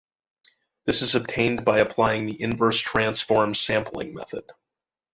This 0.85 1.03
is 1.03 1.13
obtained 1.13 1.63
by 1.63 1.77
applying 1.77 2.25
the 2.25 2.41
inverse 2.41 2.79
transform 2.79 3.53
sampling-method. 3.53 4.49